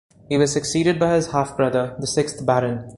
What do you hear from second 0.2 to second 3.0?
He was succeeded by his half-brother, the sixth Baron.